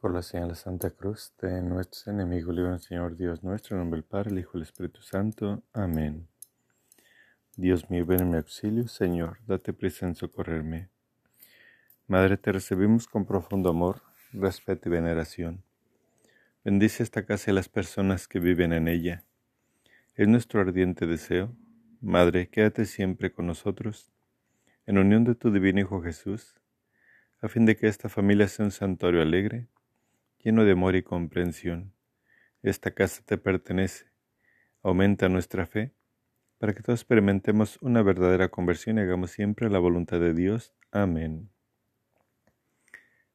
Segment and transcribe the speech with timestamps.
[0.00, 3.98] Por la señal de Santa Cruz de nuestros enemigos, libre Señor Dios nuestro, en nombre
[3.98, 5.64] del Padre, el Hijo y el Espíritu Santo.
[5.72, 6.28] Amén.
[7.56, 10.88] Dios mío, ven en mi auxilio, Señor, date prisa en socorrerme.
[12.06, 15.64] Madre, te recibimos con profundo amor, respeto y veneración.
[16.62, 19.24] Bendice esta casa y las personas que viven en ella.
[20.14, 21.56] Es nuestro ardiente deseo.
[22.00, 24.12] Madre, quédate siempre con nosotros,
[24.86, 26.54] en unión de tu divino Hijo Jesús,
[27.40, 29.66] a fin de que esta familia sea un santuario alegre
[30.42, 31.92] lleno de amor y comprensión.
[32.62, 34.06] Esta casa te pertenece.
[34.82, 35.94] Aumenta nuestra fe
[36.58, 40.74] para que todos experimentemos una verdadera conversión y hagamos siempre la voluntad de Dios.
[40.90, 41.50] Amén.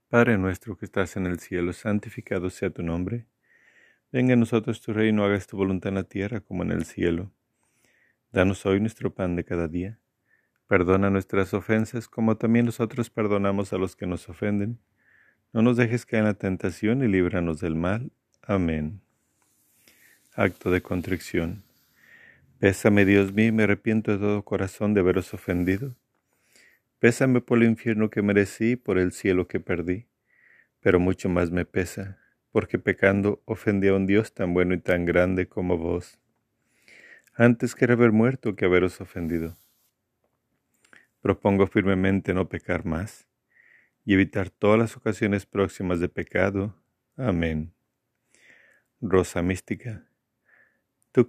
[0.09, 3.27] Padre nuestro que estás en el cielo, santificado sea tu nombre.
[4.11, 7.31] Venga a nosotros tu reino, hagas tu voluntad en la tierra como en el cielo.
[8.31, 9.99] Danos hoy nuestro pan de cada día.
[10.67, 14.79] Perdona nuestras ofensas como también nosotros perdonamos a los que nos ofenden
[15.53, 18.11] no nos dejes caer en la tentación y líbranos del mal.
[18.41, 19.01] Amén.
[20.33, 21.61] Acto de contrición.
[22.57, 25.95] Pésame, Dios mío, me arrepiento de todo corazón de haberos ofendido.
[26.97, 30.07] Pésame por el infierno que merecí y por el cielo que perdí.
[30.79, 32.17] Pero mucho más me pesa,
[32.51, 36.17] porque pecando ofendí a un Dios tan bueno y tan grande como vos.
[37.35, 39.55] Antes que haber muerto que haberos ofendido.
[41.21, 43.27] Propongo firmemente no pecar más
[44.05, 46.75] y evitar todas las ocasiones próximas de pecado.
[47.15, 47.73] Amén.
[49.01, 50.07] Rosa mística,
[51.11, 51.27] tú,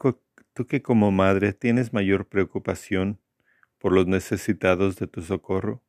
[0.67, 3.19] que como madre tienes mayor preocupación
[3.78, 5.83] por los necesitados de tu socorro,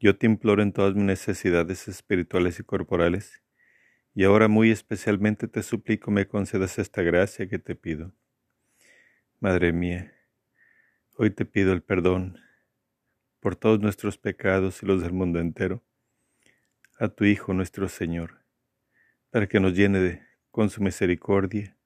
[0.00, 3.42] yo te imploro en todas mis necesidades espirituales y corporales,
[4.14, 8.12] y ahora muy especialmente te suplico me concedas esta gracia que te pido.
[9.40, 10.12] Madre mía,
[11.16, 12.38] hoy te pido el perdón
[13.40, 15.82] por todos nuestros pecados y los del mundo entero,
[16.98, 18.42] a tu Hijo nuestro Señor,
[19.30, 21.76] para que nos llene de, con su misericordia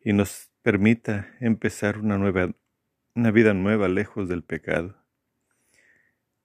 [0.00, 2.54] y nos permita empezar una nueva
[3.16, 4.94] una vida nueva lejos del pecado.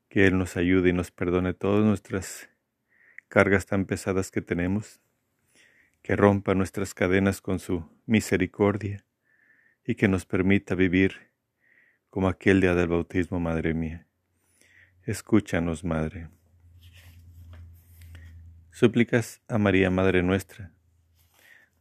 [0.07, 2.49] Que Él nos ayude y nos perdone todas nuestras
[3.27, 5.01] cargas tan pesadas que tenemos,
[6.01, 9.05] que rompa nuestras cadenas con su misericordia
[9.85, 11.31] y que nos permita vivir
[12.09, 14.07] como aquel día del bautismo, Madre mía.
[15.07, 16.29] Escúchanos, Madre.
[18.69, 20.75] Súplicas a María, Madre nuestra.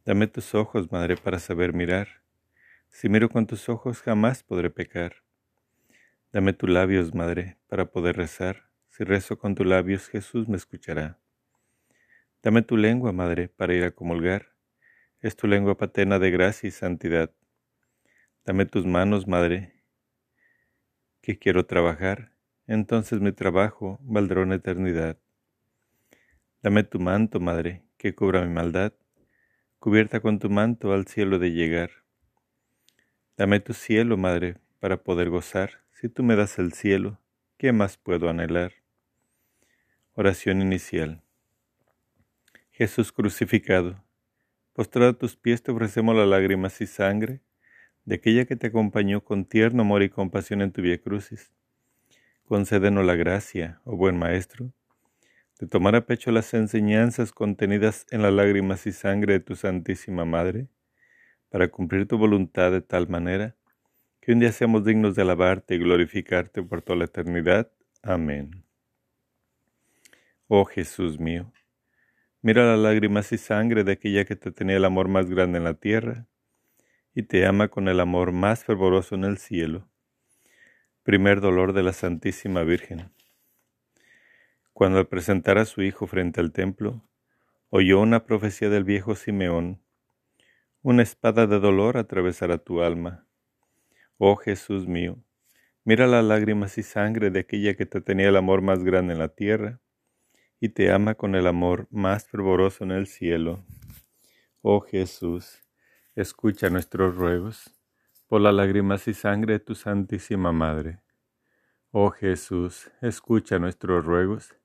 [0.03, 2.23] Dame tus ojos, Madre, para saber mirar.
[2.89, 5.17] Si miro con tus ojos jamás podré pecar.
[6.31, 8.71] Dame tus labios, Madre, para poder rezar.
[8.89, 11.19] Si rezo con tus labios, Jesús me escuchará.
[12.41, 14.55] Dame tu lengua, Madre, para ir a comulgar.
[15.19, 17.31] Es tu lengua paterna de gracia y santidad.
[18.45, 19.83] Dame tus manos, Madre,
[21.21, 22.31] que quiero trabajar
[22.67, 25.17] entonces mi trabajo valdrá una eternidad.
[26.61, 28.93] Dame tu manto, Madre, que cubra mi maldad,
[29.79, 31.89] cubierta con tu manto al cielo de llegar.
[33.35, 35.81] Dame tu cielo, Madre, para poder gozar.
[35.91, 37.19] Si tú me das el cielo,
[37.57, 38.73] ¿qué más puedo anhelar?
[40.13, 41.21] Oración inicial.
[42.71, 44.03] Jesús crucificado,
[44.73, 47.41] postrado a tus pies te ofrecemos las lágrimas y sangre
[48.05, 51.51] de aquella que te acompañó con tierno amor y compasión en tu vía crucis
[52.51, 54.73] concédenos la gracia, oh buen Maestro,
[55.57, 60.25] de tomar a pecho las enseñanzas contenidas en las lágrimas y sangre de tu Santísima
[60.25, 60.67] Madre,
[61.47, 63.55] para cumplir tu voluntad de tal manera
[64.19, 67.71] que un día seamos dignos de alabarte y glorificarte por toda la eternidad.
[68.03, 68.65] Amén.
[70.49, 71.53] Oh Jesús mío,
[72.41, 75.63] mira las lágrimas y sangre de aquella que te tenía el amor más grande en
[75.63, 76.27] la tierra
[77.15, 79.90] y te ama con el amor más fervoroso en el cielo
[81.11, 83.11] Primer dolor de la Santísima Virgen.
[84.71, 87.03] Cuando al presentar a su hijo frente al templo,
[87.69, 89.81] oyó una profecía del viejo Simeón.
[90.81, 93.25] Una espada de dolor atravesará tu alma.
[94.19, 95.17] Oh Jesús mío,
[95.83, 99.19] mira las lágrimas y sangre de aquella que te tenía el amor más grande en
[99.19, 99.81] la tierra
[100.61, 103.65] y te ama con el amor más fervoroso en el cielo.
[104.61, 105.61] Oh Jesús,
[106.15, 107.80] escucha nuestros ruegos
[108.31, 111.01] por las lágrimas y sangre de tu Santísima Madre.
[111.91, 114.55] Oh Jesús, escucha nuestros ruegos,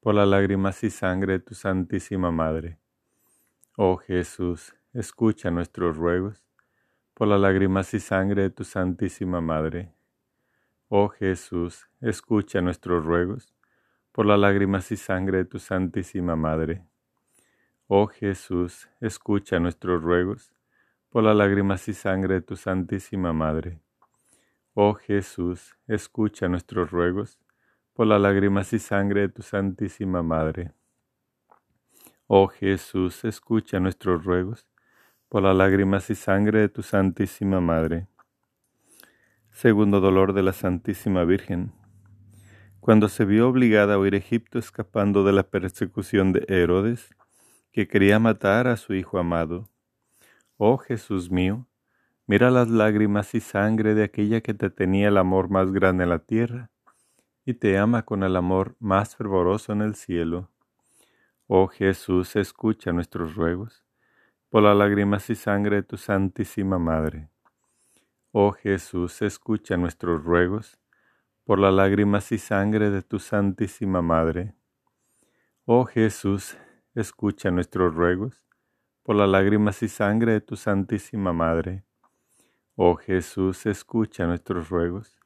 [0.00, 2.78] por las lágrimas y sangre de tu Santísima Madre.
[3.76, 6.42] Oh Jesús, escucha nuestros ruegos,
[7.12, 9.92] por las lágrimas y sangre de tu Santísima Madre.
[10.88, 13.52] Oh Jesús, escucha nuestros ruegos,
[14.10, 16.82] por las lágrimas y sangre de tu Santísima Madre.
[17.88, 20.55] Oh Jesús, escucha nuestros ruegos,
[21.10, 23.80] por las lágrimas y sangre de tu Santísima Madre.
[24.74, 27.38] Oh Jesús, escucha nuestros ruegos,
[27.94, 30.72] por las lágrimas y sangre de tu Santísima Madre.
[32.26, 34.66] Oh Jesús, escucha nuestros ruegos
[35.28, 38.06] por las lágrimas y sangre de tu Santísima Madre.
[39.50, 41.72] Segundo dolor de la Santísima Virgen.
[42.80, 47.14] Cuando se vio obligada a huir a Egipto escapando de la persecución de Herodes,
[47.72, 49.68] que quería matar a su Hijo amado.
[50.58, 51.66] Oh Jesús mío,
[52.26, 56.10] mira las lágrimas y sangre de aquella que te tenía el amor más grande en
[56.10, 56.70] la tierra
[57.44, 60.50] y te ama con el amor más fervoroso en el cielo.
[61.46, 63.84] Oh Jesús, escucha nuestros ruegos
[64.48, 67.28] por las lágrimas y sangre de tu Santísima Madre.
[68.32, 70.78] Oh Jesús, escucha nuestros ruegos
[71.44, 74.54] por las lágrimas y sangre de tu Santísima Madre.
[75.66, 76.56] Oh Jesús,
[76.94, 78.45] escucha nuestros ruegos
[79.06, 81.84] por las lágrimas y sangre de tu Santísima Madre.
[82.74, 85.16] Oh Jesús, escucha nuestros ruegos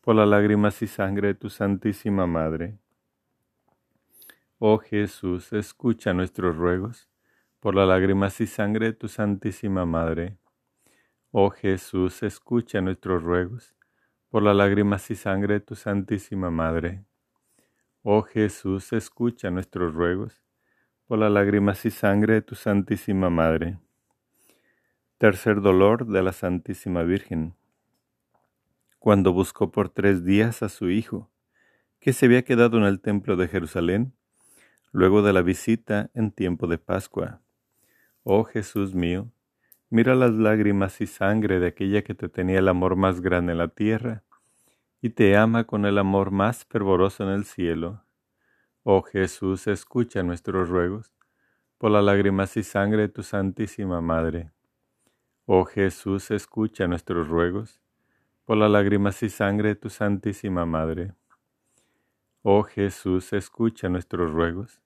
[0.00, 2.78] por las lágrimas y sangre de tu Santísima Madre.
[4.60, 7.08] Oh Jesús, escucha nuestros ruegos
[7.58, 10.38] por las lágrimas y sangre de tu Santísima Madre.
[11.32, 13.74] Oh Jesús, escucha nuestros ruegos
[14.30, 17.04] por las lágrimas y sangre de tu Santísima Madre.
[18.04, 20.45] Oh Jesús, escucha nuestros ruegos
[21.06, 23.78] por las lágrimas y sangre de tu Santísima Madre.
[25.18, 27.54] Tercer dolor de la Santísima Virgen.
[28.98, 31.30] Cuando buscó por tres días a su Hijo,
[32.00, 34.14] que se había quedado en el templo de Jerusalén,
[34.90, 37.40] luego de la visita en tiempo de Pascua.
[38.24, 39.30] Oh Jesús mío,
[39.90, 43.58] mira las lágrimas y sangre de aquella que te tenía el amor más grande en
[43.58, 44.24] la tierra
[45.00, 48.05] y te ama con el amor más fervoroso en el cielo.
[48.88, 51.12] Oh Jesús, escucha nuestros ruegos
[51.76, 54.52] por las lágrimas y sangre de tu Santísima Madre.
[55.44, 57.80] Oh Jesús, escucha nuestros ruegos
[58.44, 61.14] por las lágrimas y sangre de tu Santísima Madre.
[62.42, 64.80] Oh Jesús, escucha nuestros ruegos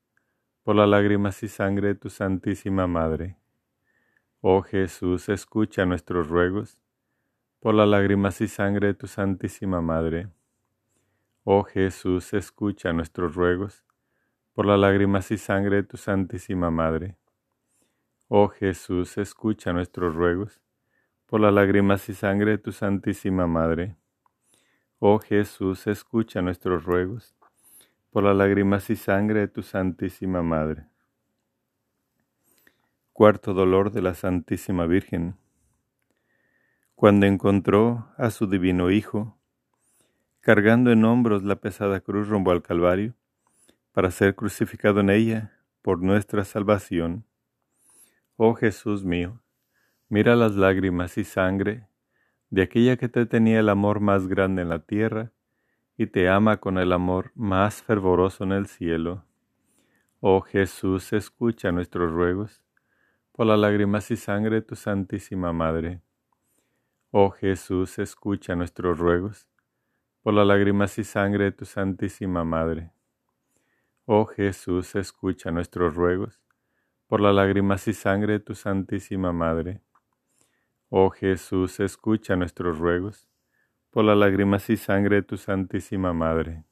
[0.62, 3.37] por las lágrimas y sangre de tu Santísima Madre.
[4.41, 6.79] Oh Jesús, escucha nuestros ruegos,
[7.61, 10.31] por las lágrimas y sangre de tu Santísima Madre.
[11.44, 13.85] Oh Jesús, escucha nuestros ruegos,
[14.52, 17.17] por las lágrimas y sangre de tu Santísima Madre.
[18.29, 20.61] Oh Jesús, escucha nuestros ruegos,
[21.26, 23.97] por las lágrimas y sangre de tu Santísima Madre.
[24.99, 27.35] Oh Jesús, escucha nuestros ruegos,
[28.11, 30.87] por las lágrimas y sangre de tu Santísima Madre.
[33.12, 35.37] Cuarto dolor de la Santísima Virgen.
[36.94, 39.38] Cuando encontró a su divino Hijo,
[40.41, 43.14] cargando en hombros la pesada cruz rumbo al Calvario,
[43.92, 45.52] para ser crucificado en ella
[45.82, 47.25] por nuestra salvación.
[48.37, 49.40] Oh Jesús mío,
[50.08, 51.87] mira las lágrimas y sangre
[52.50, 55.32] de aquella que te tenía el amor más grande en la tierra,
[55.96, 59.25] y te ama con el amor más fervoroso en el cielo.
[60.20, 62.62] Oh Jesús, escucha nuestros ruegos
[63.32, 66.00] por las lágrimas y sangre de tu Santísima Madre.
[67.10, 69.46] Oh Jesús, escucha nuestros ruegos
[70.22, 72.92] por las lágrimas y sangre de tu Santísima Madre.
[74.12, 76.40] Oh Jesús, escucha nuestros ruegos
[77.06, 79.82] por las lágrimas y sangre de tu Santísima Madre.
[80.88, 83.28] Oh Jesús, escucha nuestros ruegos
[83.88, 86.64] por las lágrimas y sangre de tu Santísima Madre.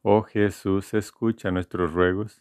[0.00, 2.40] Oh Jesús, escucha nuestros ruegos,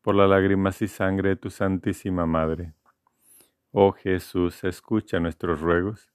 [0.00, 2.72] por las lágrimas y sangre de tu Santísima Madre.
[3.70, 6.10] Oh Jesús, escucha nuestros ruegos,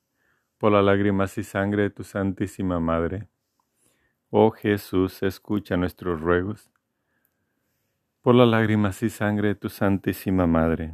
[0.57, 3.27] por las lágrimas y sangre de tu Santísima Madre.
[4.31, 6.71] Oh Jesús, escucha nuestros ruegos,
[8.21, 10.93] por las lágrimas y sangre de tu Santísima Madre.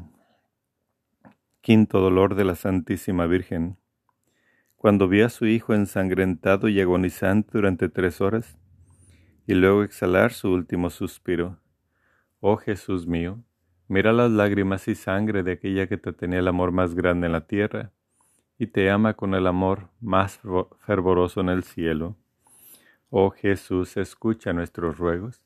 [1.62, 3.78] Quinto dolor de la Santísima Virgen
[4.78, 8.58] cuando vi a su hijo ensangrentado y agonizante durante tres horas,
[9.48, 11.60] y luego exhalar su último suspiro.
[12.40, 13.44] Oh Jesús mío,
[13.88, 17.34] mira las lágrimas y sangre de aquella que te tenía el amor más grande en
[17.34, 17.92] la tierra,
[18.60, 20.40] y te ama con el amor más
[20.86, 22.16] fervoroso en el cielo.
[23.10, 25.42] Oh Jesús, escucha nuestros ruegos,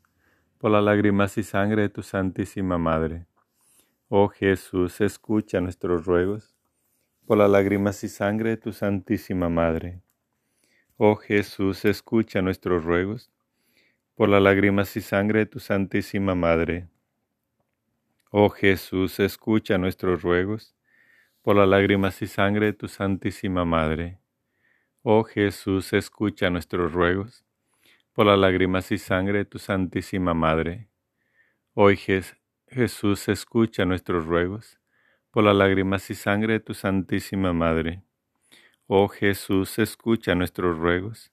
[0.62, 3.26] por las lágrimas y sangre de tu Santísima Madre.
[4.10, 6.56] Oh Jesús, escucha nuestros ruegos,
[7.26, 10.04] por las lágrimas y sangre de tu Santísima Madre.
[10.98, 13.32] Oh Jesús, escucha nuestros ruegos,
[14.14, 16.88] por las lágrimas y sangre de tu Santísima Madre.
[18.30, 20.76] Oh Jesús, escucha nuestros ruegos,
[21.42, 24.20] por las lágrimas y sangre de tu Santísima Madre.
[25.02, 27.44] Oh Jesús, escucha nuestros ruegos,
[28.14, 30.90] por las lágrimas y sangre de tu Santísima Madre.
[31.74, 31.98] Hoy
[32.68, 34.80] Jesús, escucha nuestros ruegos,
[35.32, 38.04] por las lágrimas y sangre de tu Santísima Madre.
[38.88, 41.32] Oh Jesús, escucha nuestros ruegos,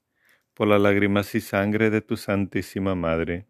[0.54, 3.46] por las lágrimas y sangre de tu Santísima Madre.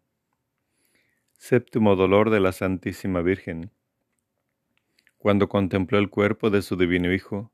[1.33, 3.71] Séptimo dolor de la Santísima Virgen.
[5.19, 7.51] Cuando contempló el cuerpo de su divino Hijo,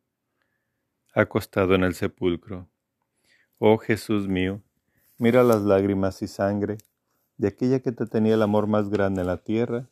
[1.14, 2.70] acostado en el sepulcro.
[3.58, 4.62] Oh Jesús mío,
[5.18, 6.78] mira las lágrimas y sangre
[7.38, 9.88] de aquella que te tenía el amor más grande en la tierra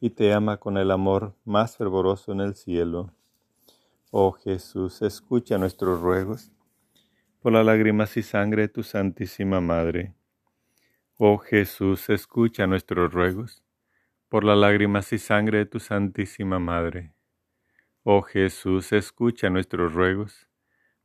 [0.00, 3.12] y te ama con el amor más fervoroso en el cielo.
[4.10, 6.50] Oh Jesús, escucha nuestros ruegos
[7.40, 10.14] por las lágrimas y sangre de tu Santísima Madre
[11.24, 13.62] Oh Jesús, escucha nuestros ruegos
[14.28, 17.12] por las lágrimas y sangre de tu Santísima Madre.
[18.02, 20.48] Oh Jesús, escucha nuestros ruegos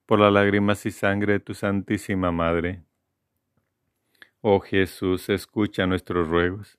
[0.08, 2.87] por las lágrimas y sangre de tu Santísima Madre.
[4.41, 6.77] Oh Jesús, escucha nuestros ruegos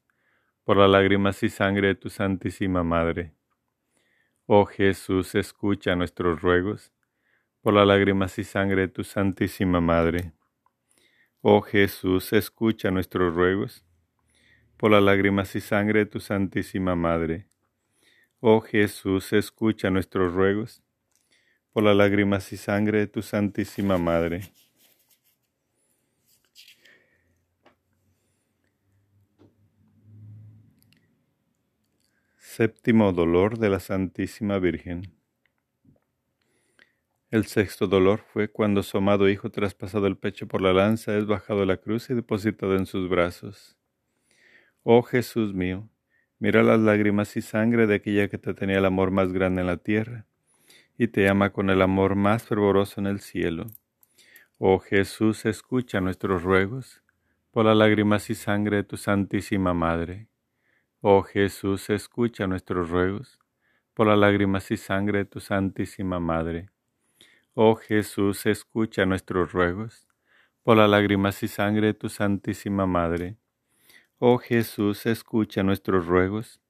[0.63, 3.35] por las lágrimas y sangre de tu Santísima Madre.
[4.47, 6.93] Oh Jesús, escucha nuestros ruegos
[7.61, 10.33] por las lágrimas y sangre de tu Santísima Madre.
[11.43, 13.85] Oh Jesús, escucha nuestros ruegos
[14.77, 17.49] por las lágrimas y sangre de tu Santísima Madre.
[18.39, 20.81] Oh Jesús, escucha nuestros ruegos
[21.73, 24.43] por las lágrimas y sangre de tu Santísima Madre.
[32.59, 35.15] Séptimo dolor de la Santísima Virgen.
[37.31, 41.25] El sexto dolor fue cuando su amado Hijo, traspasado el pecho por la lanza, es
[41.25, 43.77] bajado la cruz y depositado en sus brazos.
[44.83, 45.89] Oh Jesús mío,
[46.41, 49.69] mira las lágrimas y sangre de aquella que te tenía el amor más grande en
[49.69, 50.27] la tierra,
[50.99, 53.67] y te ama con el amor más fervoroso en el cielo.
[54.59, 57.05] Oh Jesús, escucha nuestros ruegos
[57.53, 60.27] por las lágrimas y sangre de tu Santísima Madre.
[61.01, 63.39] Oh Jesús, escucha nuestros ruegos
[63.95, 66.71] por las lágrimas y sangre de tu Santísima Madre.
[67.55, 70.09] Oh Jesús, escucha nuestros ruegos
[70.65, 73.37] por las lágrimas y sangre de tu Santísima Madre.
[74.19, 76.61] Oh Jesús, escucha nuestros ruegos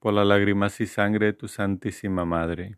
[0.00, 2.76] por las lágrimas y sangre de tu Santísima Madre.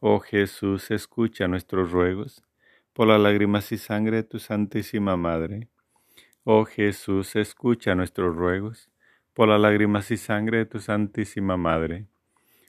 [0.00, 2.44] Oh Jesús, escucha nuestros ruegos
[2.92, 5.70] por las lágrimas y sangre de tu Santísima Madre.
[6.44, 8.90] Oh Jesús, escucha nuestros ruegos
[9.36, 12.06] por las lágrimas y sangre de tu Santísima Madre.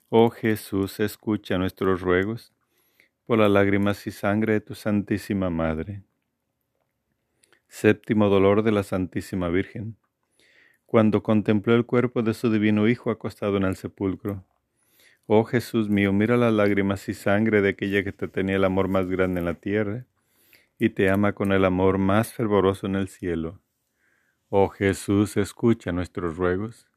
[0.09, 2.51] Oh Jesús, escucha nuestros ruegos
[3.25, 6.03] por las lágrimas y sangre de tu Santísima Madre.
[7.69, 9.95] Séptimo dolor de la Santísima Virgen.
[10.85, 14.43] Cuando contempló el cuerpo de su divino Hijo acostado en el sepulcro.
[15.25, 18.89] Oh Jesús mío, mira las lágrimas y sangre de aquella que te tenía el amor
[18.89, 20.03] más grande en la tierra
[20.77, 23.61] y te ama con el amor más fervoroso en el cielo.
[24.49, 26.87] Oh Jesús, escucha nuestros ruegos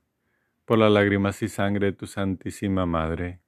[0.64, 3.40] por las lágrimas y sangre de tu Santísima Madre.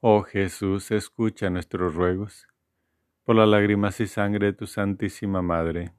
[0.00, 2.48] Oh Jesús, escucha nuestros ruegos
[3.22, 5.92] por las lágrimas y sangre de tu Santísima Madre.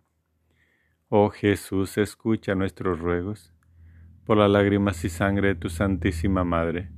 [1.07, 3.53] Oh Jesús, escucha nuestros ruegos
[4.25, 6.91] por las lágrimas y sangre de tu Santísima Madre.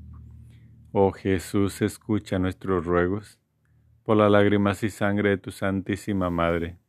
[0.91, 3.39] Oh Jesús, escucha nuestros ruegos
[4.01, 6.79] por las lágrimas y sangre de tu Santísima Madre.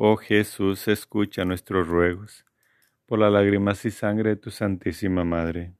[0.00, 2.46] Oh Jesús, escucha nuestros ruegos
[3.04, 5.72] por las lágrimas y sangre de tu Santísima Madre.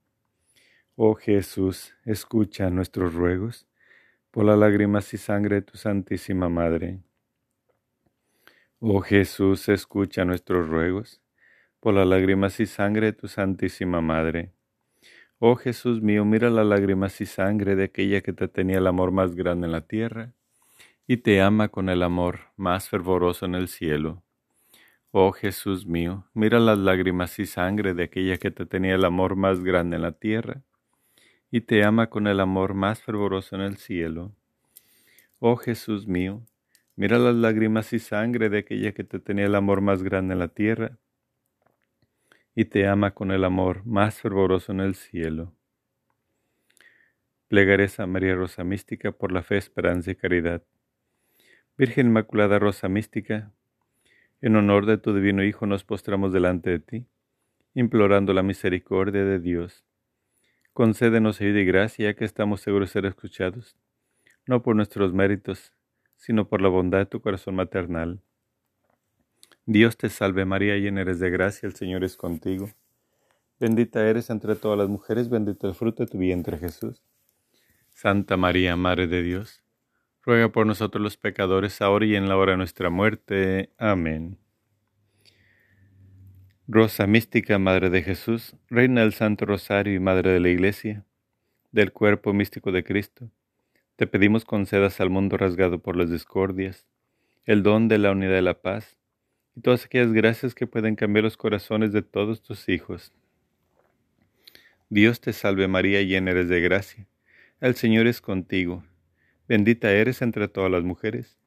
[0.97, 3.65] Oh Jesús, escucha nuestros ruegos
[4.29, 6.99] por las lágrimas y sangre de tu Santísima Madre.
[8.81, 11.21] Oh Jesús, escucha nuestros ruegos
[11.79, 14.51] por las lágrimas y sangre de tu Santísima Madre.
[15.37, 19.11] Oh Jesús mío, mira las lágrimas y sangre de aquella que te tenía el amor
[19.11, 20.33] más grande en la tierra
[21.11, 24.21] y te ama con el amor más fervoroso en el cielo.
[25.09, 29.35] Oh Jesús mío, mira las lágrimas y sangre de aquella que te tenía el amor
[29.35, 30.61] más grande en la tierra
[31.49, 34.35] y te ama con el amor más fervoroso en el cielo.
[35.39, 36.43] Oh Jesús mío,
[36.95, 40.39] mira las lágrimas y sangre de aquella que te tenía el amor más grande en
[40.39, 40.99] la tierra
[42.53, 45.55] y te ama con el amor más fervoroso en el cielo.
[47.47, 50.61] Plegarés a María Rosa Mística por la fe, esperanza y caridad.
[51.79, 53.53] Virgen Inmaculada Rosa Mística,
[54.41, 57.05] en honor de tu divino Hijo nos postramos delante de ti,
[57.73, 59.85] implorando la misericordia de Dios
[60.73, 63.77] Concédenos ayuda y gracia, ya que estamos seguros de ser escuchados,
[64.45, 65.71] no por nuestros méritos,
[66.17, 68.19] sino por la bondad de tu corazón maternal.
[69.65, 72.69] Dios te salve María, llena eres de gracia, el Señor es contigo.
[73.57, 77.01] Bendita eres entre todas las mujeres, bendito el fruto de tu vientre Jesús.
[77.93, 79.63] Santa María, Madre de Dios,
[80.29, 83.71] ruega por nosotros los pecadores, ahora y en la hora de nuestra muerte.
[83.79, 84.37] Amén.
[86.67, 91.03] Rosa mística, Madre de Jesús, Reina del Santo Rosario y Madre de la Iglesia,
[91.71, 93.31] del cuerpo místico de Cristo,
[93.95, 96.85] te pedimos concedas al mundo rasgado por las discordias,
[97.45, 98.99] el don de la unidad de la paz,
[99.55, 103.11] y todas aquellas gracias que pueden cambiar los corazones de todos tus hijos.
[104.89, 107.07] Dios te salve María, llena eres de gracia.
[107.61, 108.83] El Señor es contigo.
[109.49, 111.39] Bendita eres entre todas las mujeres.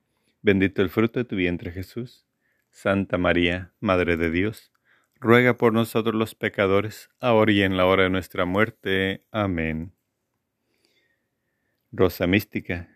[0.42, 2.26] Bendito el fruto de tu vientre Jesús.
[2.73, 4.73] Santa María, Madre de Dios,
[5.21, 9.25] ruega por nosotros los pecadores, ahora y en la hora de nuestra muerte.
[9.30, 9.92] Amén.
[11.92, 12.88] Rosa mística,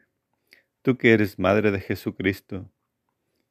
[0.83, 2.71] tú que eres Madre de Jesucristo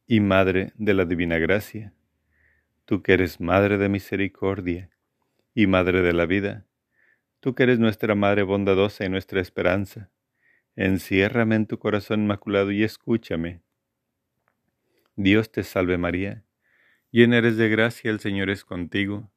[0.05, 1.93] y Madre de la Divina Gracia,
[2.83, 4.89] tú que eres Madre de Misericordia
[5.53, 6.65] y Madre de la Vida,
[7.45, 10.09] Tú que eres nuestra Madre bondadosa y nuestra esperanza,
[10.75, 13.62] enciérrame en tu corazón inmaculado y escúchame.
[15.15, 16.44] Dios te salve María,
[17.12, 19.32] llena eres de gracia, el Señor es contigo.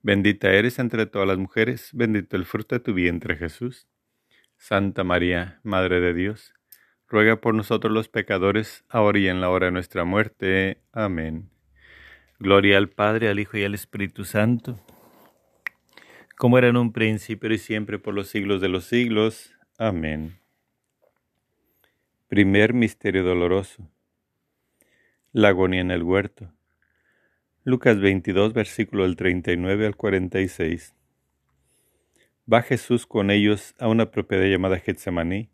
[0.00, 3.86] Bendita eres entre todas las mujeres, bendito el fruto de tu vientre Jesús.
[4.56, 6.54] Santa María, Madre de Dios,
[7.06, 10.82] ruega por nosotros los pecadores, ahora y en la hora de nuestra muerte.
[10.92, 11.50] Amén.
[12.38, 14.80] Gloria al Padre, al Hijo y al Espíritu Santo
[16.42, 19.54] como era en un principio y siempre por los siglos de los siglos.
[19.78, 20.41] Amén.
[22.32, 23.90] Primer Misterio Doloroso.
[25.32, 26.50] La agonía en el huerto.
[27.62, 30.94] Lucas 22, versículo del 39 al 46.
[32.50, 35.50] Va Jesús con ellos a una propiedad llamada Getsemaní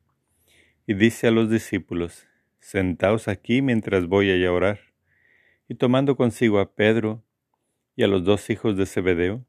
[0.87, 2.29] y dice a los discípulos,
[2.61, 4.79] Sentaos aquí mientras voy a orar.
[5.67, 7.25] Y tomando consigo a Pedro
[7.97, 9.45] y a los dos hijos de Zebedeo,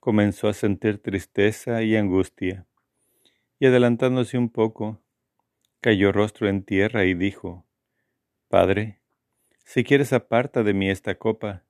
[0.00, 2.66] comenzó a sentir tristeza y angustia,
[3.60, 5.00] y adelantándose un poco,
[5.80, 7.66] cayó rostro en tierra y dijo,
[8.48, 9.00] Padre,
[9.64, 11.64] si quieres aparta de mí esta copa,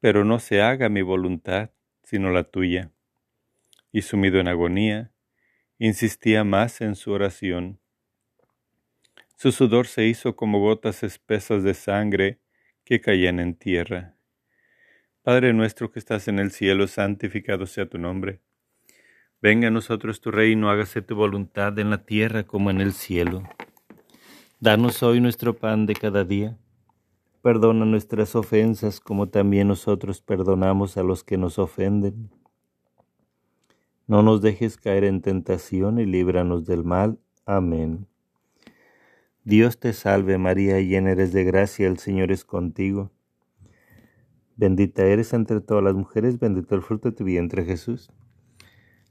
[0.00, 1.70] pero no se haga mi voluntad,
[2.02, 2.90] sino la tuya.
[3.92, 5.12] Y sumido en agonía,
[5.78, 7.80] insistía más en su oración.
[9.36, 12.40] Su sudor se hizo como gotas espesas de sangre
[12.84, 14.16] que caían en tierra.
[15.22, 18.40] Padre nuestro que estás en el cielo, santificado sea tu nombre.
[19.44, 23.42] Venga a nosotros tu reino, hágase tu voluntad en la tierra como en el cielo.
[24.58, 26.56] Danos hoy nuestro pan de cada día.
[27.42, 32.30] Perdona nuestras ofensas como también nosotros perdonamos a los que nos ofenden.
[34.06, 37.18] No nos dejes caer en tentación y líbranos del mal.
[37.44, 38.06] Amén.
[39.44, 43.10] Dios te salve María, llena eres de gracia, el Señor es contigo.
[44.56, 48.10] Bendita eres entre todas las mujeres, bendito el fruto de tu vientre Jesús.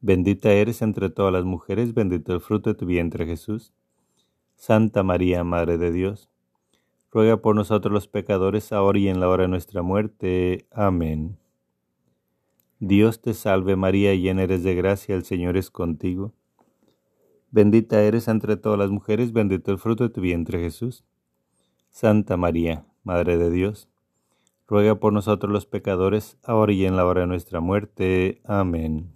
[0.00, 3.72] Bendita eres entre todas las mujeres, bendito el fruto de tu vientre Jesús.
[4.54, 6.28] Santa María, Madre de Dios,
[7.10, 10.66] ruega por nosotros los pecadores, ahora y en la hora de nuestra muerte.
[10.70, 11.38] Amén.
[12.78, 16.34] Dios te salve María, llena eres de gracia, el Señor es contigo.
[17.50, 21.04] Bendita eres entre todas las mujeres, bendito el fruto de tu vientre Jesús.
[21.90, 23.88] Santa María, Madre de Dios,
[24.68, 28.42] ruega por nosotros los pecadores, ahora y en la hora de nuestra muerte.
[28.44, 29.15] Amén.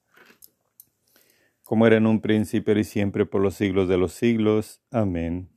[1.71, 4.81] como era en un principio y siempre por los siglos de los siglos.
[4.91, 5.47] Amén.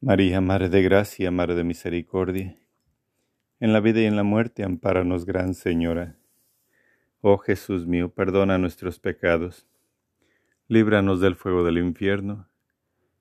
[0.00, 2.56] María, Madre de Gracia, Madre de Misericordia,
[3.60, 6.16] en la vida y en la muerte, ampáranos, Gran Señora.
[7.20, 9.68] Oh Jesús mío, perdona nuestros pecados,
[10.68, 12.48] líbranos del fuego del infierno,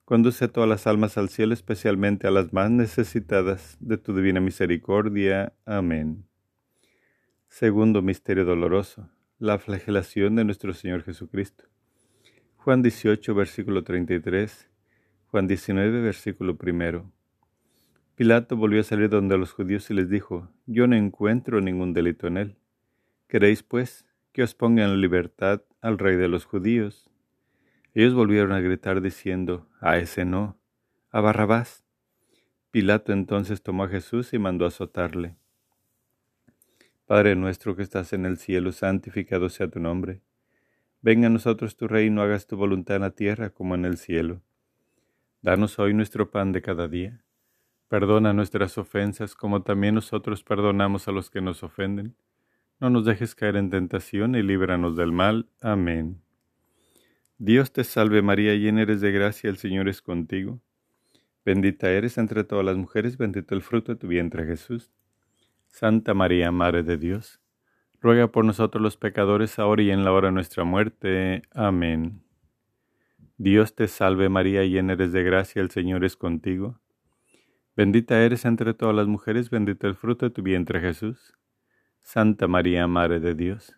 [0.05, 4.39] conduce a todas las almas al cielo, especialmente a las más necesitadas de tu divina
[4.39, 5.51] misericordia.
[5.65, 6.25] Amén.
[7.49, 11.65] Segundo Misterio Doloroso, la flagelación de nuestro Señor Jesucristo.
[12.57, 14.69] Juan 18, versículo 33,
[15.27, 17.11] Juan 19, versículo primero.
[18.15, 22.27] Pilato volvió a salir donde los judíos y les dijo, Yo no encuentro ningún delito
[22.27, 22.57] en él.
[23.27, 27.09] ¿Queréis, pues, que os pongan en libertad al rey de los judíos?
[27.95, 30.57] Ellos volvieron a gritar diciendo, A ese no,
[31.09, 31.83] a Barrabás.
[32.71, 35.35] Pilato entonces tomó a Jesús y mandó azotarle.
[37.13, 40.21] Padre nuestro que estás en el cielo, santificado sea tu nombre.
[41.03, 44.41] Venga a nosotros tu reino, hagas tu voluntad en la tierra como en el cielo.
[45.43, 47.23] Danos hoy nuestro pan de cada día
[47.87, 52.15] Perdona nuestras ofensas como también nosotros perdonamos a los que nos ofenden.
[52.79, 55.47] No nos dejes caer en tentación y líbranos del mal.
[55.61, 56.19] Amén.
[57.37, 60.61] Dios te salve María, llena eres de gracia, el Señor es contigo.
[61.45, 64.89] Bendita eres entre todas las mujeres, bendito el fruto de tu vientre Jesús.
[65.73, 67.41] Santa María, Madre de Dios,
[67.99, 71.41] ruega por nosotros los pecadores, ahora y en la hora de nuestra muerte.
[71.51, 72.21] Amén.
[73.39, 76.79] Dios te salve María, llena eres de gracia, el Señor es contigo.
[77.75, 81.33] Bendita eres entre todas las mujeres, bendito el fruto de tu vientre Jesús.
[82.03, 83.75] Santa María, Madre de Dios,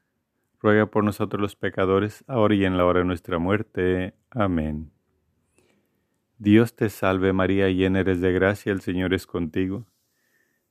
[0.60, 4.16] ruega por nosotros los pecadores, ahora y en la hora de nuestra muerte.
[4.32, 4.92] Amén.
[6.40, 9.88] Dios te salve María, llena eres de gracia, el Señor es contigo.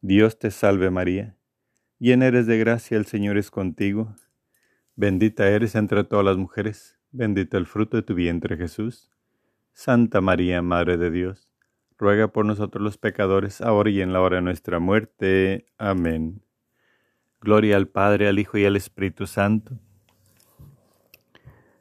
[0.00, 1.36] Dios te salve María,
[1.98, 4.14] llena eres de gracia, el Señor es contigo.
[4.96, 9.10] Bendita eres entre todas las mujeres, bendito el fruto de tu vientre Jesús.
[9.72, 11.50] Santa María, Madre de Dios
[12.00, 15.66] ruega por nosotros los pecadores, ahora y en la hora de nuestra muerte.
[15.76, 16.42] Amén.
[17.40, 19.78] Gloria al Padre, al Hijo y al Espíritu Santo,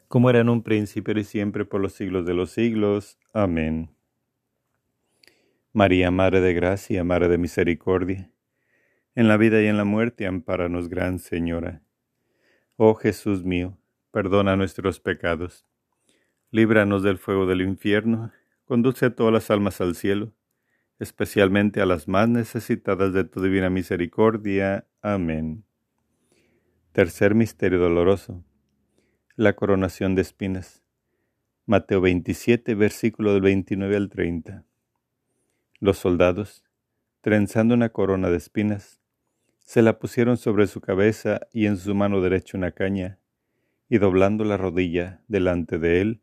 [0.09, 3.17] como era en un principio y siempre por los siglos de los siglos.
[3.33, 3.89] Amén.
[5.71, 8.31] María, Madre de Gracia, Madre de Misericordia,
[9.13, 11.83] en la vida y en la muerte, amparanos, Gran Señora.
[12.75, 13.77] Oh Jesús mío,
[14.09, 15.67] perdona nuestros pecados,
[16.49, 18.31] líbranos del fuego del infierno,
[18.65, 20.33] conduce a todas las almas al cielo,
[20.97, 24.87] especialmente a las más necesitadas de tu divina misericordia.
[25.03, 25.65] Amén.
[26.93, 28.43] Tercer misterio doloroso.
[29.35, 30.83] La coronación de espinas.
[31.67, 34.65] Mateo 27, versículo del 29 al 30.
[35.81, 36.65] Los soldados,
[37.21, 38.99] trenzando una corona de espinas,
[39.59, 43.19] se la pusieron sobre su cabeza y en su mano derecha una caña,
[43.87, 46.21] y doblando la rodilla delante de él,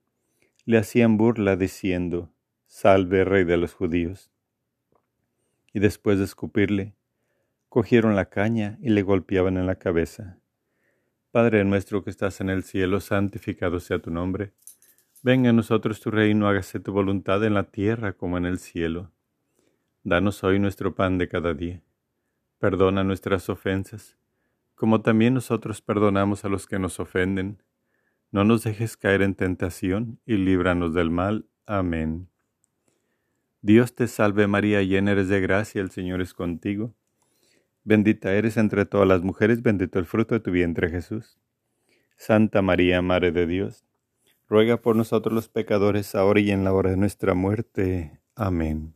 [0.66, 2.31] le hacían burla diciendo,
[2.66, 4.31] Salve, rey de los judíos.
[5.73, 6.95] Y después de escupirle,
[7.71, 10.38] cogieron la caña y le golpeaban en la cabeza.
[11.31, 14.53] Padre nuestro que estás en el cielo, santificado sea tu nombre.
[15.23, 19.12] Venga a nosotros tu reino, hágase tu voluntad en la tierra como en el cielo.
[20.09, 21.83] Danos hoy nuestro pan de cada día.
[22.61, 24.16] Perdona nuestras ofensas,
[24.77, 27.61] como también nosotros perdonamos a los que nos ofenden.
[28.31, 31.49] No nos dejes caer en tentación y líbranos del mal.
[31.66, 32.29] Amén.
[33.62, 36.95] Dios te salve María, llena eres de gracia, el Señor es contigo.
[37.83, 41.37] Bendita eres entre todas las mujeres, bendito el fruto de tu vientre Jesús.
[42.16, 43.85] Santa María, Madre de Dios,
[44.49, 48.21] ruega por nosotros los pecadores, ahora y en la hora de nuestra muerte.
[48.37, 48.96] Amén.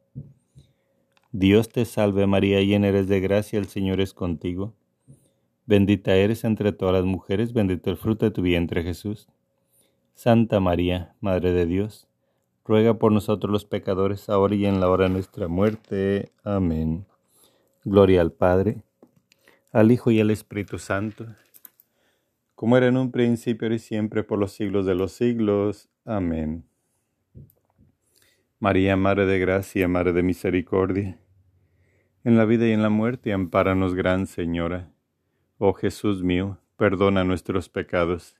[1.33, 4.73] Dios te salve María, llena eres de gracia, el Señor es contigo.
[5.65, 9.29] Bendita eres entre todas las mujeres, bendito el fruto de tu vientre Jesús.
[10.13, 12.09] Santa María, Madre de Dios,
[12.65, 16.31] ruega por nosotros los pecadores, ahora y en la hora de nuestra muerte.
[16.43, 17.05] Amén.
[17.85, 18.83] Gloria al Padre,
[19.71, 21.27] al Hijo y al Espíritu Santo,
[22.55, 25.89] como era en un principio y siempre por los siglos de los siglos.
[26.03, 26.65] Amén.
[28.61, 31.19] María, Madre de Gracia, Madre de Misericordia,
[32.23, 34.93] en la vida y en la muerte, ampáranos, Gran Señora.
[35.57, 38.37] Oh Jesús mío, perdona nuestros pecados,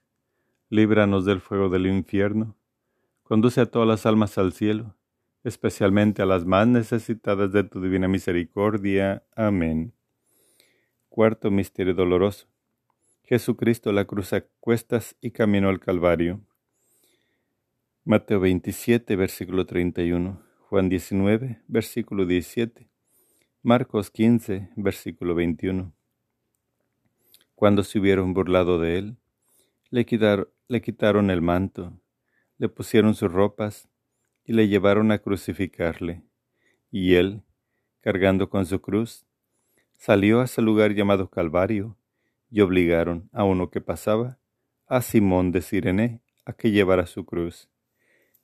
[0.69, 2.55] líbranos del fuego del infierno,
[3.23, 4.95] conduce a todas las almas al cielo
[5.43, 9.23] especialmente a las más necesitadas de tu divina misericordia.
[9.35, 9.93] Amén.
[11.09, 12.47] Cuarto Misterio Doloroso.
[13.23, 16.41] Jesucristo la cruz a cuestas y caminó al Calvario.
[18.11, 20.43] Mateo 27, versículo 31.
[20.67, 22.89] Juan 19, versículo 17.
[23.63, 25.93] Marcos 15, versículo 21.
[27.55, 29.17] Cuando se hubieron burlado de él,
[29.91, 30.05] le,
[30.67, 32.01] le quitaron el manto,
[32.57, 33.87] le pusieron sus ropas
[34.43, 36.21] y le llevaron a crucificarle.
[36.91, 37.43] Y él,
[38.01, 39.25] cargando con su cruz,
[39.93, 41.95] Salió hasta el lugar llamado Calvario
[42.49, 44.37] y obligaron a uno que pasaba,
[44.85, 47.70] a Simón de Sirene, a que llevara su cruz.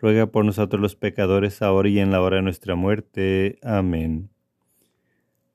[0.00, 3.58] ruega por nosotros los pecadores, ahora y en la hora de nuestra muerte.
[3.62, 4.30] Amén.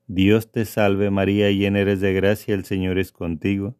[0.06, 3.74] Dios te salve María, llena eres de gracia, el Señor es contigo.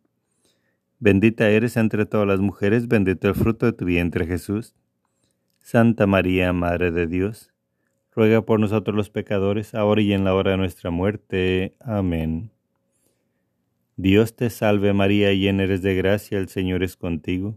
[0.99, 4.75] Bendita eres entre todas las mujeres, bendito el fruto de tu vientre Jesús.
[5.61, 7.53] Santa María, Madre de Dios,
[8.13, 11.77] ruega por nosotros los pecadores, ahora y en la hora de nuestra muerte.
[11.81, 12.51] Amén.
[13.97, 17.57] Dios te salve María, llena eres de gracia, el Señor es contigo.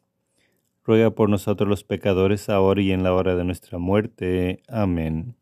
[0.83, 4.63] ruega por nosotros los pecadores, ahora y en la hora de nuestra muerte.
[4.67, 5.35] Amén.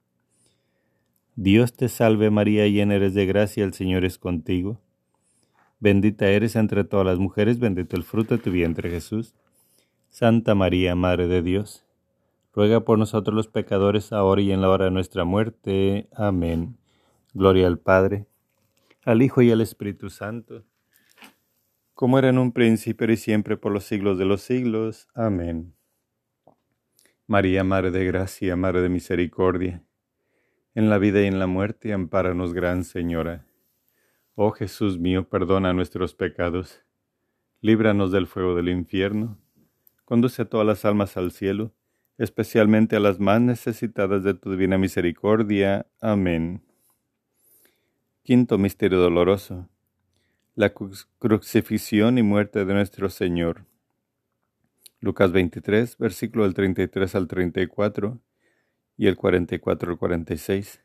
[1.35, 4.81] Dios te salve María, llena eres de gracia, el Señor es contigo.
[5.79, 9.33] Bendita eres entre todas las mujeres, bendito el fruto de tu vientre Jesús.
[10.09, 11.85] Santa María, Madre de Dios,
[12.53, 16.09] ruega por nosotros los pecadores, ahora y en la hora de nuestra muerte.
[16.13, 16.77] Amén.
[17.33, 18.25] Gloria al Padre,
[19.05, 20.65] al Hijo y al Espíritu Santo,
[21.99, 25.09] como era en un principio y siempre por los siglos de los siglos.
[25.13, 25.75] Amén.
[27.27, 29.83] María, Madre de Gracia, Madre de Misericordia,
[30.75, 33.45] en la vida y en la muerte, ampáranos, Gran Señora.
[34.35, 36.85] Oh Jesús mío, perdona nuestros pecados,
[37.59, 39.37] líbranos del fuego del infierno,
[40.05, 41.73] conduce a todas las almas al cielo,
[42.17, 45.85] especialmente a las más necesitadas de tu divina misericordia.
[45.99, 46.63] Amén.
[48.23, 49.67] Quinto Misterio Doloroso.
[50.59, 53.63] La crucifixión y muerte de nuestro Señor.
[54.99, 58.19] Lucas 23, versículo del 33 al 34
[58.97, 60.81] y el 44 al 46.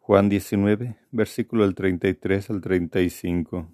[0.00, 3.72] Juan 19, versículo del 33 al 35.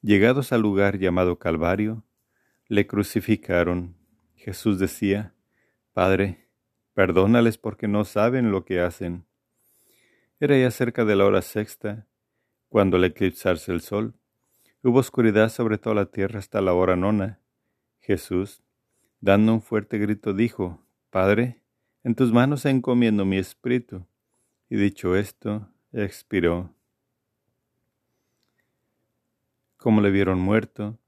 [0.00, 2.02] Llegados al lugar llamado Calvario,
[2.68, 3.96] le crucificaron.
[4.34, 5.34] Jesús decía,
[5.92, 6.46] Padre,
[6.94, 9.26] perdónales porque no saben lo que hacen.
[10.40, 12.06] Era ya cerca de la hora sexta,
[12.68, 14.14] cuando al eclipsarse el sol,
[14.82, 17.40] hubo oscuridad sobre toda la tierra hasta la hora nona.
[18.00, 18.62] Jesús,
[19.20, 21.62] dando un fuerte grito, dijo, Padre,
[22.04, 24.06] en tus manos encomiendo mi espíritu.
[24.68, 26.74] Y dicho esto, expiró.
[29.76, 30.98] Como le vieron muerto,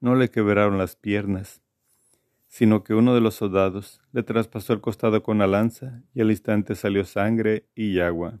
[0.00, 1.62] no le quebraron las piernas,
[2.48, 6.30] sino que uno de los soldados le traspasó el costado con la lanza y al
[6.30, 8.40] instante salió sangre y agua.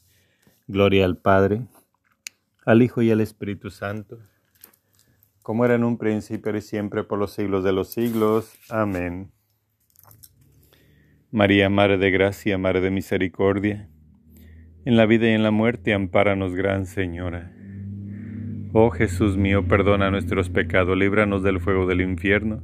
[0.71, 1.67] Gloria al Padre,
[2.65, 4.19] al Hijo y al Espíritu Santo,
[5.41, 8.53] como era en un principio y siempre por los siglos de los siglos.
[8.69, 9.31] Amén.
[11.29, 13.89] María, Madre de Gracia, Madre de Misericordia,
[14.85, 17.51] en la vida y en la muerte, ampáranos, Gran Señora.
[18.71, 22.63] Oh Jesús mío, perdona nuestros pecados, líbranos del fuego del infierno.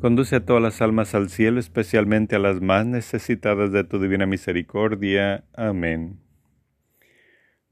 [0.00, 4.26] Conduce a todas las almas al cielo, especialmente a las más necesitadas de tu divina
[4.26, 5.44] misericordia.
[5.54, 6.29] Amén.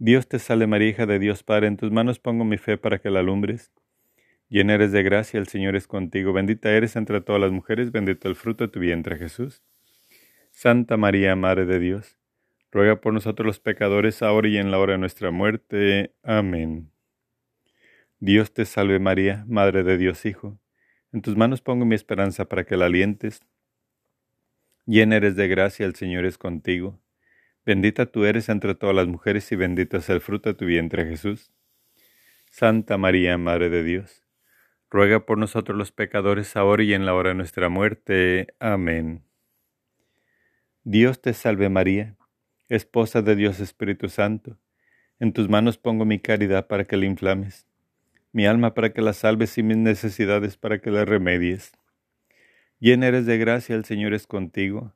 [0.01, 3.01] Dios te salve María, hija de Dios Padre, en tus manos pongo mi fe para
[3.01, 3.73] que la alumbres.
[4.49, 8.29] Llena eres de gracia, el Señor es contigo, bendita eres entre todas las mujeres, bendito
[8.29, 9.61] el fruto de tu vientre Jesús.
[10.53, 12.17] Santa María, Madre de Dios,
[12.71, 16.15] ruega por nosotros los pecadores, ahora y en la hora de nuestra muerte.
[16.23, 16.93] Amén.
[18.21, 20.61] Dios te salve María, Madre de Dios Hijo,
[21.13, 23.41] en tus manos pongo mi esperanza para que la alientes.
[24.87, 27.01] Llena eres de gracia, el Señor es contigo.
[27.69, 31.05] Bendita tú eres entre todas las mujeres y bendito es el fruto de tu vientre
[31.05, 31.53] Jesús.
[32.51, 34.25] Santa María, Madre de Dios,
[34.89, 38.55] ruega por nosotros los pecadores ahora y en la hora de nuestra muerte.
[38.59, 39.23] Amén.
[40.83, 42.16] Dios te salve María,
[42.71, 44.57] esposa de Dios Espíritu Santo.
[45.21, 47.66] En tus manos pongo mi caridad para que la inflames,
[48.33, 51.73] mi alma para que la salves y mis necesidades para que la remedies.
[52.81, 54.95] Llena eres de gracia, el Señor es contigo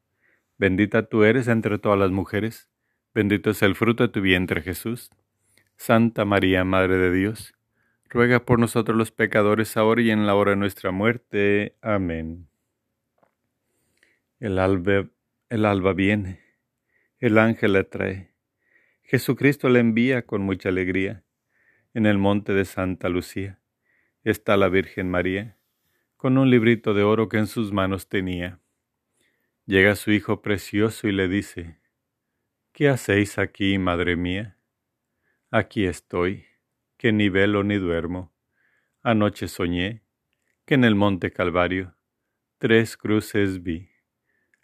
[0.58, 2.68] Bendita tú eres entre todas las mujeres,
[3.14, 5.10] bendito es el fruto de tu vientre Jesús.
[5.76, 7.54] Santa María, Madre de Dios,
[8.08, 11.76] ruega por nosotros los pecadores ahora y en la hora de nuestra muerte.
[11.80, 12.48] Amén.
[14.38, 16.40] El, alba viene,
[17.18, 18.32] el ángel la trae.
[19.02, 21.22] Jesucristo la envía con mucha alegría.
[21.94, 23.58] En el monte de Santa Lucía
[24.24, 25.56] está la Virgen María,
[26.16, 28.61] con un librito de oro que en sus manos tenía.
[29.66, 31.80] Llega su hijo precioso y le dice,
[32.72, 34.58] ¿Qué hacéis aquí, madre mía?
[35.50, 36.46] Aquí estoy,
[36.96, 38.34] que ni velo ni duermo.
[39.02, 40.04] Anoche soñé
[40.64, 41.96] que en el monte Calvario
[42.58, 43.92] tres cruces vi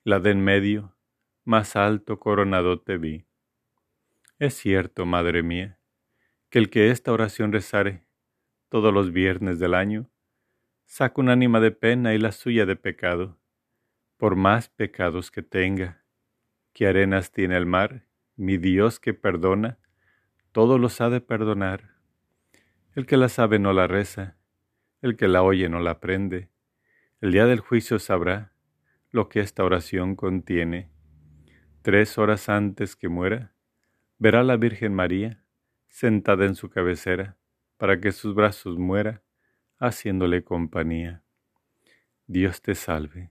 [0.05, 0.97] la de en medio,
[1.45, 3.27] más alto coronado te vi.
[4.39, 5.79] Es cierto, madre mía,
[6.49, 8.07] que el que esta oración rezare
[8.71, 10.11] todos los viernes del año,
[10.87, 13.38] saca un ánima de pena y la suya de pecado,
[14.19, 16.05] por más pecados que tenga,
[16.75, 18.05] que arenas tiene el mar,
[18.37, 19.79] mi Dios que perdona,
[20.53, 21.95] todo los ha de perdonar.
[22.95, 24.37] El que la sabe no la reza,
[25.01, 26.51] el que la oye no la aprende,
[27.21, 28.53] el día del juicio sabrá
[29.11, 30.91] lo que esta oración contiene.
[31.83, 33.55] Tres horas antes que muera,
[34.19, 35.45] verá la Virgen María
[35.89, 37.39] sentada en su cabecera,
[37.77, 39.23] para que sus brazos muera,
[39.79, 41.23] haciéndole compañía.
[42.27, 43.31] Dios te salve,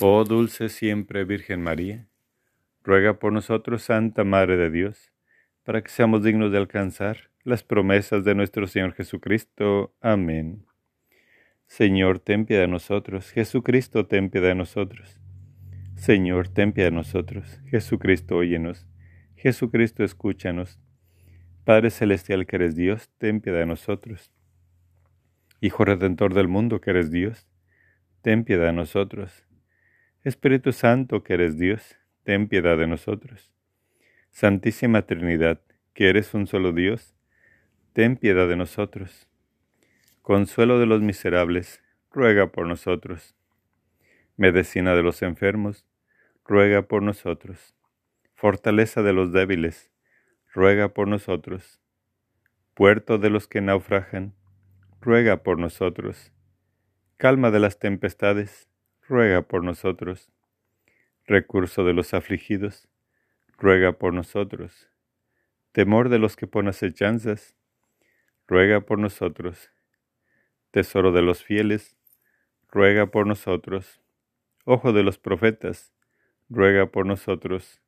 [0.00, 2.06] Oh dulce siempre Virgen María,
[2.84, 5.12] ruega por nosotros, Santa Madre de Dios,
[5.64, 9.92] para que seamos dignos de alcanzar las promesas de nuestro Señor Jesucristo.
[10.00, 10.64] Amén.
[11.66, 13.32] Señor, ten piedad de nosotros.
[13.32, 15.18] Jesucristo, ten piedad de nosotros.
[15.96, 17.60] Señor, ten piedad de nosotros.
[17.66, 18.86] Jesucristo, óyenos.
[19.34, 20.78] Jesucristo, escúchanos.
[21.64, 24.30] Padre Celestial que eres Dios, ten piedad de nosotros.
[25.60, 27.48] Hijo Redentor del mundo que eres Dios,
[28.22, 29.47] ten piedad de nosotros.
[30.24, 33.52] Espíritu Santo que eres Dios, ten piedad de nosotros.
[34.30, 35.60] Santísima Trinidad,
[35.94, 37.14] que eres un solo Dios,
[37.92, 39.28] ten piedad de nosotros.
[40.22, 43.36] Consuelo de los miserables, ruega por nosotros.
[44.36, 45.86] Medicina de los enfermos,
[46.44, 47.76] ruega por nosotros.
[48.34, 49.92] Fortaleza de los débiles,
[50.52, 51.80] ruega por nosotros.
[52.74, 54.34] Puerto de los que naufragan,
[55.00, 56.32] ruega por nosotros.
[57.18, 58.68] Calma de las tempestades,
[59.08, 60.30] ruega por nosotros.
[61.26, 62.88] Recurso de los afligidos,
[63.56, 64.88] ruega por nosotros.
[65.72, 67.56] Temor de los que ponen acechanzas,
[68.46, 69.70] ruega por nosotros.
[70.70, 71.96] Tesoro de los fieles,
[72.70, 74.00] ruega por nosotros.
[74.64, 75.94] Ojo de los profetas,
[76.50, 77.80] ruega por nosotros.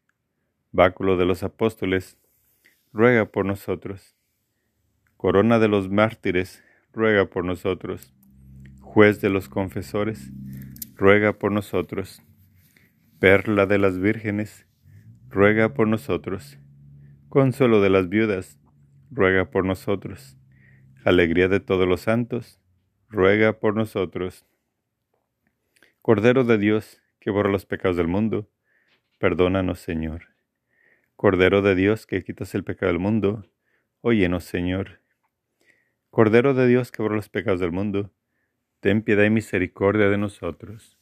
[0.73, 2.17] Báculo de los apóstoles,
[2.93, 4.17] ruega por nosotros.
[5.19, 8.15] Corona de los mártires, ruega por nosotros.
[8.81, 10.31] Juez de los confesores,
[11.01, 12.23] ruega por nosotros.
[13.21, 14.67] Perla de las vírgenes,
[15.31, 16.59] ruega por nosotros.
[17.31, 18.61] Consuelo de las viudas,
[19.11, 20.37] ruega por nosotros.
[21.03, 22.61] Alegría de todos los santos,
[23.09, 24.45] ruega por nosotros.
[26.03, 28.51] Cordero de Dios, que borra los pecados del mundo,
[29.19, 30.25] perdónanos, Señor.
[31.17, 33.47] Cordero de Dios, que quitas el pecado del mundo,
[34.03, 35.01] óyenos, Señor.
[36.11, 38.13] Cordero de Dios, que borra los pecados del mundo,
[38.81, 40.99] ten piedad y misericordia de nosotros.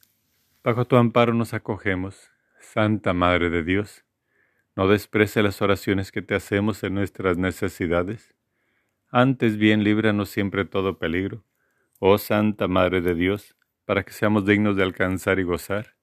[0.62, 4.05] Bajo tu amparo nos acogemos, Santa Madre de Dios.
[4.76, 8.35] No desprece las oraciones que te hacemos en nuestras necesidades.
[9.11, 11.45] Antes bien líbranos siempre todo peligro.
[11.99, 15.99] Oh Santa Madre de Dios, para que seamos dignos de alcanzar y gozar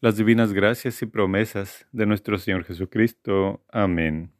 [0.00, 3.64] las divinas gracias y promesas de nuestro Señor Jesucristo.
[3.68, 4.30] Amén.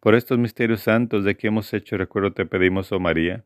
[0.00, 3.44] Por estos misterios santos de que hemos hecho recuerdo te pedimos, oh María,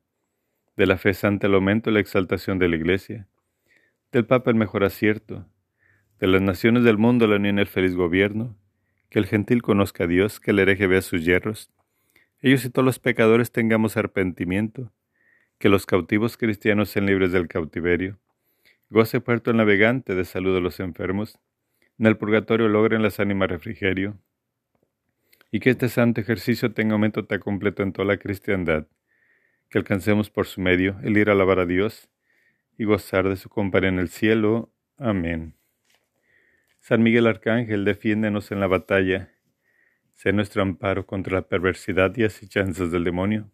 [0.78, 3.26] de la fe santa el aumento y la exaltación de la Iglesia,
[4.12, 5.44] del Papa el mejor acierto,
[6.20, 8.56] de las naciones del mundo la unión y el feliz gobierno,
[9.10, 11.72] que el gentil conozca a Dios, que el hereje vea sus hierros,
[12.40, 14.92] ellos y todos los pecadores tengamos arrepentimiento,
[15.58, 18.20] que los cautivos cristianos sean libres del cautiverio,
[18.88, 21.40] goce puerto el navegante de salud de los enfermos,
[21.98, 24.16] en el purgatorio logren las ánimas refrigerio,
[25.50, 28.86] y que este santo ejercicio tenga aumento tan completo en toda la cristiandad,
[29.68, 32.08] que alcancemos por su medio el ir a alabar a Dios
[32.76, 34.72] y gozar de su compañía en el cielo.
[34.96, 35.54] Amén.
[36.80, 39.30] San Miguel Arcángel, defiéndenos en la batalla,
[40.14, 43.50] sé nuestro amparo contra la perversidad y asechanzas del demonio.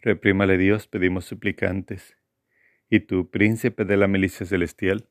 [0.00, 2.16] Reprímale Dios, pedimos suplicantes
[2.88, 5.08] y tú, príncipe de la milicia celestial,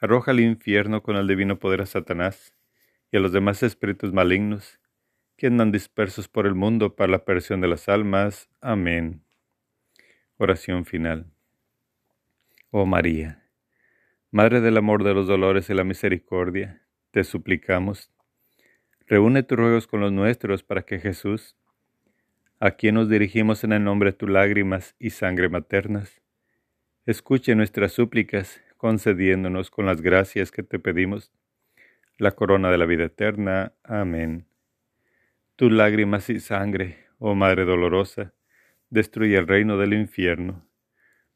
[0.00, 2.54] arroja al infierno con el divino poder a Satanás
[3.12, 4.80] y a los demás espíritus malignos
[5.36, 8.48] que andan dispersos por el mundo para la perdición de las almas.
[8.60, 9.25] Amén.
[10.38, 11.32] Oración final.
[12.70, 13.42] Oh María,
[14.30, 18.12] Madre del amor de los dolores y la misericordia, te suplicamos,
[19.06, 21.56] reúne tus ruegos con los nuestros para que Jesús,
[22.60, 26.20] a quien nos dirigimos en el nombre de tus lágrimas y sangre maternas,
[27.06, 31.32] escuche nuestras súplicas concediéndonos con las gracias que te pedimos
[32.18, 33.72] la corona de la vida eterna.
[33.82, 34.46] Amén.
[35.56, 38.34] Tus lágrimas y sangre, oh Madre dolorosa,
[38.90, 40.66] destruye el reino del infierno.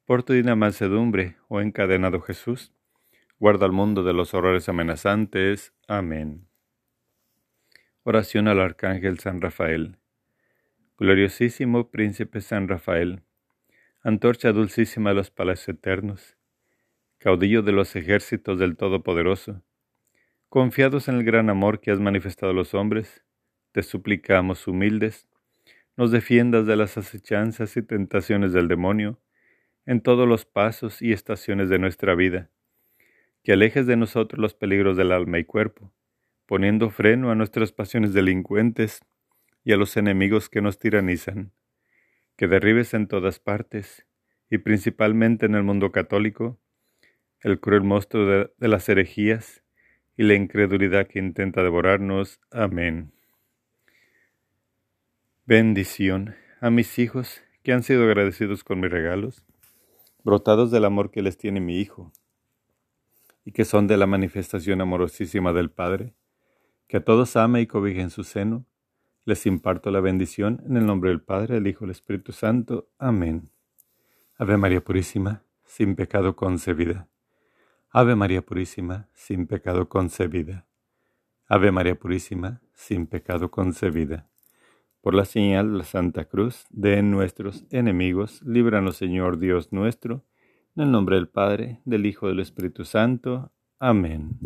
[0.05, 2.73] Por tu mansedumbre, oh encadenado Jesús,
[3.39, 5.73] guarda al mundo de los horrores amenazantes.
[5.89, 6.47] Amén.
[8.03, 9.99] Oración al Arcángel San Rafael.
[10.99, 13.23] Gloriosísimo Príncipe San Rafael,
[14.03, 16.37] antorcha dulcísima de los palacios eternos,
[17.17, 19.63] caudillo de los ejércitos del Todopoderoso,
[20.51, 23.25] confiados en el gran amor que has manifestado a los hombres,
[23.73, 25.27] te suplicamos humildes,
[26.01, 29.21] nos defiendas de las acechanzas y tentaciones del demonio
[29.85, 32.49] en todos los pasos y estaciones de nuestra vida,
[33.45, 35.93] que alejes de nosotros los peligros del alma y cuerpo,
[36.47, 39.03] poniendo freno a nuestras pasiones delincuentes
[39.63, 41.53] y a los enemigos que nos tiranizan,
[42.35, 44.07] que derribes en todas partes,
[44.49, 46.59] y principalmente en el mundo católico,
[47.43, 49.63] el cruel monstruo de, las herejías
[50.17, 52.41] y la incredulidad que intenta devorarnos.
[52.51, 53.13] Amén.
[55.51, 59.45] Bendición a mis hijos que han sido agradecidos con mis regalos,
[60.23, 62.13] brotados del amor que les tiene mi Hijo,
[63.45, 66.15] y que son de la manifestación amorosísima del Padre,
[66.87, 68.65] que a todos ama y cobija en su seno,
[69.25, 72.89] les imparto la bendición en el nombre del Padre, del Hijo y del Espíritu Santo.
[72.97, 73.51] Amén.
[74.39, 77.09] Ave María Purísima, sin pecado concebida.
[77.91, 80.69] Ave María Purísima, sin pecado concebida.
[81.49, 84.30] Ave María Purísima, sin pecado concebida.
[85.01, 90.25] Por la señal de la Santa Cruz de nuestros enemigos, líbranos Señor Dios nuestro,
[90.77, 93.51] en el nombre del Padre, del Hijo y del Espíritu Santo.
[93.79, 94.39] Amén.